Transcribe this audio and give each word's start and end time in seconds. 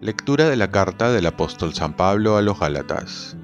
Lectura 0.00 0.48
de 0.48 0.56
la 0.56 0.70
carta 0.70 1.12
del 1.12 1.26
apóstol 1.26 1.74
San 1.74 1.92
Pablo 1.92 2.38
a 2.38 2.42
los 2.42 2.58
Gálatas. 2.58 3.36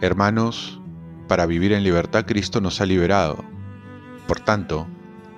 Hermanos, 0.00 0.80
para 1.26 1.44
vivir 1.46 1.72
en 1.72 1.82
libertad 1.82 2.24
Cristo 2.24 2.60
nos 2.60 2.80
ha 2.80 2.86
liberado. 2.86 3.44
Por 4.28 4.38
tanto, 4.38 4.86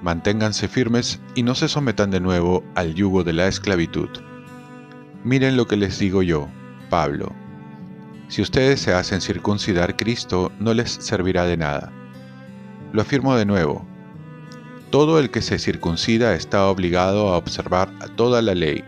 manténganse 0.02 0.68
firmes 0.68 1.22
y 1.34 1.44
no 1.44 1.54
se 1.54 1.68
sometan 1.68 2.10
de 2.10 2.20
nuevo 2.20 2.62
al 2.74 2.94
yugo 2.94 3.24
de 3.24 3.32
la 3.32 3.48
esclavitud. 3.48 4.10
Miren 5.24 5.56
lo 5.56 5.66
que 5.66 5.78
les 5.78 5.98
digo 5.98 6.22
yo, 6.22 6.48
Pablo. 6.90 7.32
Si 8.28 8.42
ustedes 8.42 8.80
se 8.80 8.92
hacen 8.92 9.20
circuncidar, 9.20 9.96
Cristo 9.96 10.52
no 10.58 10.74
les 10.74 10.90
servirá 10.90 11.44
de 11.44 11.56
nada. 11.56 11.92
Lo 12.92 13.02
afirmo 13.02 13.36
de 13.36 13.46
nuevo. 13.46 13.86
Todo 14.90 15.18
el 15.18 15.30
que 15.30 15.42
se 15.42 15.58
circuncida 15.58 16.34
está 16.34 16.66
obligado 16.66 17.28
a 17.28 17.36
observar 17.36 17.90
toda 18.16 18.40
la 18.40 18.54
ley 18.54 18.84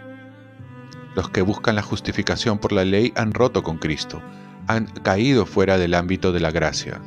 los 1.14 1.28
que 1.30 1.42
buscan 1.42 1.74
la 1.74 1.82
justificación 1.82 2.58
por 2.58 2.72
la 2.72 2.84
ley 2.84 3.12
han 3.16 3.32
roto 3.34 3.62
con 3.62 3.78
Cristo, 3.78 4.22
han 4.68 4.86
caído 4.86 5.44
fuera 5.44 5.76
del 5.76 5.94
ámbito 5.94 6.32
de 6.32 6.40
la 6.40 6.50
gracia. 6.50 7.00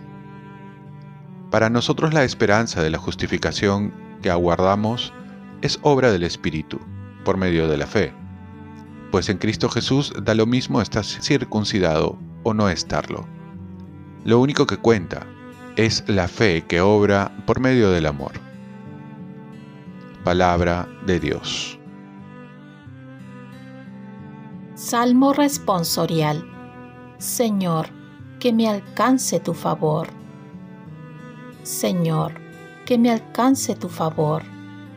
Para 1.49 1.69
nosotros 1.69 2.13
la 2.13 2.23
esperanza 2.23 2.83
de 2.83 2.89
la 2.89 2.97
justificación 2.97 3.93
que 4.21 4.29
aguardamos 4.29 5.13
es 5.61 5.79
obra 5.83 6.11
del 6.11 6.23
Espíritu, 6.23 6.79
por 7.23 7.37
medio 7.37 7.67
de 7.69 7.77
la 7.77 7.87
fe, 7.87 8.13
pues 9.13 9.29
en 9.29 9.37
Cristo 9.37 9.69
Jesús 9.69 10.11
da 10.23 10.33
lo 10.33 10.47
mismo 10.47 10.81
estar 10.81 11.05
circuncidado 11.05 12.17
o 12.41 12.55
no 12.55 12.67
estarlo. 12.67 13.27
Lo 14.25 14.39
único 14.39 14.65
que 14.65 14.77
cuenta 14.77 15.27
es 15.75 16.03
la 16.07 16.27
fe 16.27 16.63
que 16.63 16.81
obra 16.81 17.31
por 17.45 17.59
medio 17.59 17.91
del 17.91 18.07
amor. 18.07 18.31
Palabra 20.23 20.89
de 21.05 21.19
Dios. 21.19 21.77
Salmo 24.73 25.31
responsorial. 25.33 26.43
Señor, 27.19 27.89
que 28.39 28.51
me 28.51 28.67
alcance 28.67 29.39
tu 29.39 29.53
favor. 29.53 30.07
Señor, 31.61 32.33
que 32.87 32.97
me 32.97 33.11
alcance 33.11 33.75
tu 33.75 33.89
favor, 33.89 34.41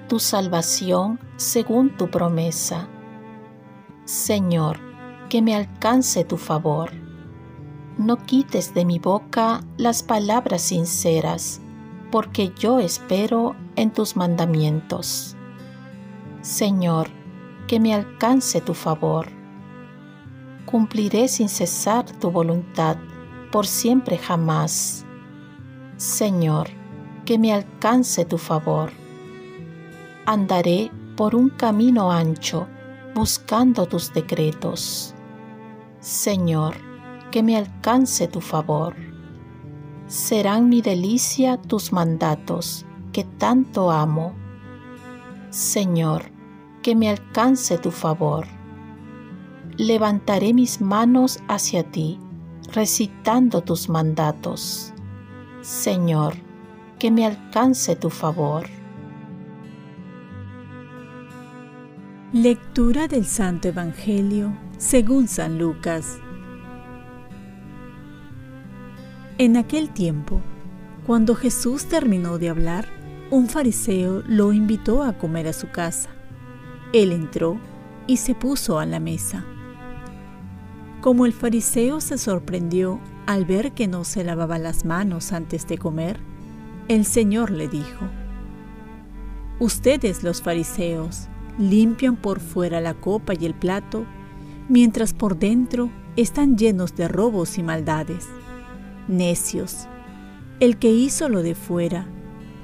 tu 0.08 0.18
salvación 0.18 1.20
según 1.36 1.94
tu 1.98 2.08
promesa. 2.10 2.88
Señor, 4.06 4.80
que 5.28 5.42
me 5.42 5.54
alcance 5.54 6.24
tu 6.24 6.38
favor. 6.38 6.90
No 7.98 8.16
quites 8.24 8.72
de 8.72 8.86
mi 8.86 8.98
boca 8.98 9.60
las 9.76 10.02
palabras 10.02 10.62
sinceras, 10.62 11.60
porque 12.10 12.54
yo 12.58 12.78
espero 12.78 13.54
en 13.76 13.92
tus 13.92 14.16
mandamientos. 14.16 15.36
Señor, 16.40 17.08
que 17.66 17.78
me 17.80 17.92
alcance 17.92 18.62
tu 18.62 18.72
favor 18.72 19.36
cumpliré 20.66 21.28
sin 21.28 21.48
cesar 21.48 22.04
tu 22.04 22.30
voluntad 22.30 22.96
por 23.50 23.66
siempre 23.66 24.18
jamás. 24.18 25.06
Señor, 25.96 26.68
que 27.24 27.38
me 27.38 27.54
alcance 27.54 28.24
tu 28.24 28.36
favor. 28.36 28.90
Andaré 30.26 30.90
por 31.16 31.34
un 31.34 31.48
camino 31.48 32.12
ancho 32.12 32.66
buscando 33.16 33.86
tus 33.86 34.12
decretos. 34.12 35.12
Señor, 35.98 36.76
que 37.32 37.42
me 37.42 37.56
alcance 37.56 38.28
tu 38.28 38.40
favor. 38.40 38.94
Serán 40.06 40.68
mi 40.68 40.82
delicia 40.82 41.56
tus 41.56 41.92
mandatos 41.92 42.86
que 43.12 43.24
tanto 43.24 43.90
amo. 43.90 44.34
Señor, 45.50 46.30
que 46.82 46.94
me 46.94 47.08
alcance 47.08 47.76
tu 47.78 47.90
favor 47.90 48.46
levantaré 49.78 50.54
mis 50.54 50.80
manos 50.80 51.38
hacia 51.48 51.82
ti, 51.90 52.18
recitando 52.72 53.62
tus 53.62 53.88
mandatos. 53.88 54.92
Señor, 55.60 56.34
que 56.98 57.10
me 57.10 57.26
alcance 57.26 57.94
tu 57.96 58.10
favor. 58.10 58.66
Lectura 62.32 63.06
del 63.06 63.24
Santo 63.24 63.68
Evangelio 63.68 64.52
según 64.78 65.28
San 65.28 65.58
Lucas. 65.58 66.18
En 69.38 69.56
aquel 69.56 69.90
tiempo, 69.90 70.40
cuando 71.06 71.36
Jesús 71.36 71.86
terminó 71.86 72.38
de 72.38 72.48
hablar, 72.48 72.88
un 73.30 73.46
fariseo 73.48 74.24
lo 74.26 74.52
invitó 74.52 75.04
a 75.04 75.12
comer 75.12 75.46
a 75.46 75.52
su 75.52 75.70
casa. 75.70 76.10
Él 76.92 77.12
entró 77.12 77.60
y 78.08 78.16
se 78.16 78.34
puso 78.34 78.80
a 78.80 78.86
la 78.86 78.98
mesa. 78.98 79.44
Como 81.02 81.26
el 81.26 81.32
fariseo 81.32 82.00
se 82.00 82.18
sorprendió 82.18 82.98
al 83.26 83.44
ver 83.44 83.70
que 83.70 83.86
no 83.86 84.02
se 84.02 84.24
lavaba 84.24 84.58
las 84.58 84.84
manos 84.84 85.32
antes 85.32 85.68
de 85.68 85.78
comer, 85.78 86.18
el 86.88 87.04
Señor 87.04 87.52
le 87.52 87.68
dijo, 87.68 88.04
Ustedes 89.60 90.24
los 90.24 90.42
fariseos 90.42 91.28
limpian 91.58 92.16
por 92.16 92.40
fuera 92.40 92.80
la 92.80 92.94
copa 92.94 93.34
y 93.34 93.46
el 93.46 93.54
plato, 93.54 94.04
mientras 94.68 95.14
por 95.14 95.38
dentro 95.38 95.90
están 96.16 96.56
llenos 96.56 96.94
de 96.96 97.08
robos 97.08 97.58
y 97.58 97.62
maldades. 97.62 98.28
Necios, 99.08 99.86
el 100.60 100.78
que 100.78 100.90
hizo 100.90 101.28
lo 101.28 101.42
de 101.42 101.54
fuera, 101.54 102.06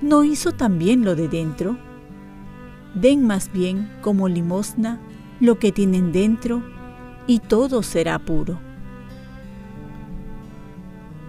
¿no 0.00 0.25
hizo 0.25 0.53
también 0.53 1.04
lo 1.04 1.14
de 1.14 1.28
dentro? 1.28 1.78
Den 2.94 3.26
más 3.26 3.53
bien 3.53 3.91
como 4.03 4.28
limosna 4.28 5.00
lo 5.41 5.59
que 5.59 5.72
tienen 5.72 6.12
dentro 6.12 6.62
y 7.26 7.38
todo 7.38 7.82
será 7.82 8.19
puro. 8.19 8.59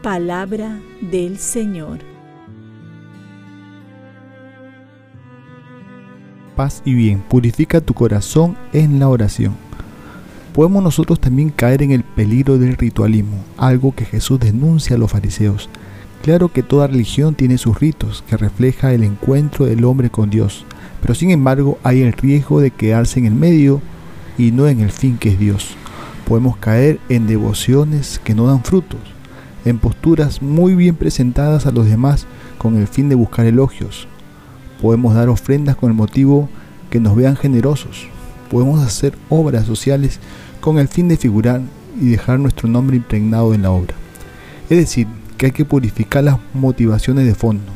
Palabra 0.02 0.82
del 1.02 1.38
Señor. 1.38 2.13
Paz 6.56 6.82
y 6.86 6.94
bien, 6.94 7.22
purifica 7.22 7.82
tu 7.82 7.94
corazón 7.94 8.56
en 8.74 9.00
la 9.00 9.10
oración. 9.10 9.56
Podemos 10.54 10.84
nosotros 10.84 11.20
también 11.20 11.50
caer 11.50 11.82
en 11.82 11.92
el 11.92 12.04
peligro 12.04 12.58
del 12.58 12.78
ritualismo, 12.78 13.44
algo 13.58 13.94
que 13.96 14.06
Jesús 14.06 14.40
denuncia 14.40 14.96
a 14.96 15.00
los 15.00 15.12
fariseos. 15.12 15.70
Claro 16.22 16.50
que 16.50 16.64
toda 16.64 16.88
religión 16.88 17.36
tiene 17.36 17.58
sus 17.58 17.80
ritos, 17.80 18.24
que 18.28 18.38
refleja 18.38 18.94
el 18.94 19.04
encuentro 19.04 19.66
del 19.66 19.84
hombre 19.84 20.10
con 20.10 20.30
Dios, 20.30 20.66
pero 21.02 21.16
sin 21.16 21.32
embargo 21.32 21.80
hay 21.84 22.02
el 22.02 22.14
riesgo 22.14 22.62
de 22.62 22.72
quedarse 22.72 23.20
en 23.20 23.26
el 23.26 23.34
medio 23.34 23.82
y 24.38 24.52
no 24.52 24.68
en 24.68 24.80
el 24.80 24.92
fin 24.92 25.18
que 25.18 25.30
es 25.30 25.40
Dios 25.40 25.76
podemos 26.24 26.58
caer 26.58 27.00
en 27.10 27.28
devociones 27.28 28.20
que 28.24 28.34
no 28.34 28.48
dan 28.48 28.64
frutos, 28.64 29.00
en 29.66 29.78
posturas 29.78 30.42
muy 30.42 30.76
bien 30.76 30.96
presentadas 30.96 31.66
a 31.66 31.72
los 31.72 31.86
demás 31.86 32.26
con 32.58 32.78
el 32.78 32.88
fin 32.88 33.10
de 33.10 33.16
buscar 33.16 33.46
elogios. 33.46 34.08
Podemos 34.82 35.16
dar 35.16 35.30
ofrendas 35.30 35.76
con 35.76 35.90
el 35.90 35.96
motivo 35.96 36.50
que 36.90 37.00
nos 37.00 37.16
vean 37.16 37.36
generosos. 37.36 38.08
Podemos 38.50 38.82
hacer 38.86 39.18
obras 39.30 39.66
sociales 39.66 40.20
con 40.62 40.78
el 40.78 40.88
fin 40.88 41.08
de 41.08 41.18
figurar 41.18 41.62
y 42.00 42.10
dejar 42.10 42.40
nuestro 42.40 42.68
nombre 42.70 42.98
impregnado 42.98 43.54
en 43.54 43.64
la 43.64 43.72
obra. 43.72 43.96
Es 44.70 44.78
decir, 44.78 45.08
que 45.38 45.48
hay 45.48 45.52
que 45.52 45.66
purificar 45.66 46.24
las 46.24 46.38
motivaciones 46.54 47.26
de 47.26 47.36
fondo. 47.36 47.72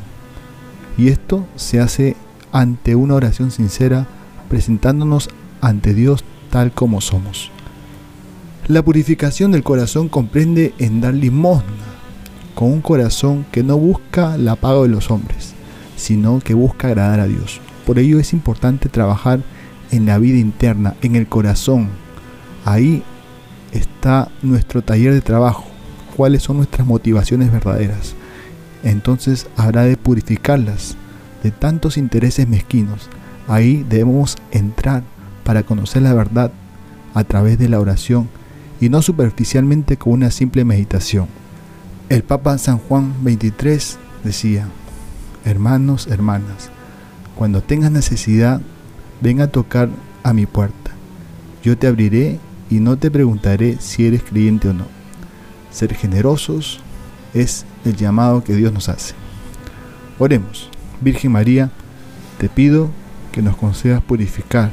Y 0.96 1.08
esto 1.08 1.46
se 1.56 1.80
hace 1.80 2.16
ante 2.52 2.94
una 2.94 3.14
oración 3.14 3.50
sincera, 3.50 4.06
presentándonos 4.48 5.28
ante 5.60 5.94
Dios 5.94 6.24
tal 6.50 6.72
como 6.72 7.00
somos. 7.00 7.50
La 8.66 8.82
purificación 8.82 9.52
del 9.52 9.62
corazón 9.62 10.08
comprende 10.08 10.74
en 10.78 11.00
dar 11.00 11.14
limosna, 11.14 11.64
con 12.54 12.72
un 12.72 12.80
corazón 12.80 13.46
que 13.52 13.62
no 13.62 13.78
busca 13.78 14.36
la 14.36 14.56
paga 14.56 14.82
de 14.82 14.88
los 14.88 15.10
hombres, 15.10 15.54
sino 15.98 16.38
que 16.38 16.54
busca 16.54 16.88
agradar 16.88 17.20
a 17.20 17.26
Dios. 17.26 17.60
Por 17.84 17.98
ello 17.98 18.18
es 18.18 18.32
importante 18.32 18.88
trabajar 18.88 19.40
en 19.90 20.06
la 20.06 20.18
vida 20.18 20.38
interna, 20.38 20.94
en 21.02 21.16
el 21.16 21.26
corazón. 21.26 21.88
Ahí 22.64 23.02
está 23.72 24.30
nuestro 24.42 24.82
taller 24.82 25.12
de 25.12 25.20
trabajo, 25.20 25.64
cuáles 26.16 26.42
son 26.42 26.58
nuestras 26.58 26.86
motivaciones 26.86 27.52
verdaderas. 27.52 28.14
Entonces 28.84 29.48
habrá 29.56 29.82
de 29.82 29.96
purificarlas 29.96 30.96
de 31.42 31.50
tantos 31.50 31.96
intereses 31.96 32.48
mezquinos. 32.48 33.08
Ahí 33.48 33.84
debemos 33.88 34.36
entrar 34.52 35.02
para 35.44 35.62
conocer 35.62 36.02
la 36.02 36.14
verdad 36.14 36.52
a 37.14 37.24
través 37.24 37.58
de 37.58 37.68
la 37.68 37.80
oración 37.80 38.28
y 38.80 38.88
no 38.88 39.02
superficialmente 39.02 39.96
con 39.96 40.12
una 40.12 40.30
simple 40.30 40.64
meditación. 40.64 41.26
El 42.08 42.22
Papa 42.22 42.56
San 42.58 42.78
Juan 42.78 43.12
23 43.22 43.98
decía, 44.24 44.68
hermanos, 45.44 46.06
hermanas, 46.06 46.70
cuando 47.34 47.62
tengas 47.62 47.90
necesidad, 47.90 48.60
ven 49.20 49.40
a 49.40 49.48
tocar 49.48 49.88
a 50.22 50.32
mi 50.32 50.46
puerta. 50.46 50.90
Yo 51.62 51.76
te 51.76 51.86
abriré 51.86 52.38
y 52.70 52.80
no 52.80 52.96
te 52.98 53.10
preguntaré 53.10 53.76
si 53.80 54.06
eres 54.06 54.22
creyente 54.22 54.68
o 54.68 54.74
no. 54.74 54.86
ser 55.70 55.94
generosos 55.94 56.80
es 57.34 57.64
el 57.84 57.96
llamado 57.96 58.42
que 58.42 58.54
Dios 58.54 58.72
nos 58.72 58.88
hace. 58.88 59.14
Oremos. 60.18 60.70
Virgen 61.00 61.32
María, 61.32 61.70
te 62.38 62.48
pido 62.48 62.90
que 63.30 63.42
nos 63.42 63.56
concedas 63.56 64.02
purificar 64.02 64.72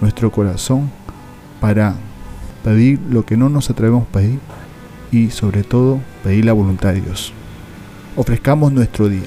nuestro 0.00 0.30
corazón 0.30 0.90
para 1.60 1.94
pedir 2.62 3.00
lo 3.10 3.24
que 3.24 3.36
no 3.36 3.48
nos 3.48 3.70
atrevemos 3.70 4.02
a 4.02 4.12
pedir 4.12 4.38
y 5.10 5.30
sobre 5.30 5.62
todo 5.62 6.00
pedir 6.22 6.44
la 6.44 6.52
voluntad 6.52 6.92
de 6.92 7.00
Dios. 7.00 7.32
Ofrezcamos 8.16 8.72
nuestro 8.72 9.08
día. 9.08 9.26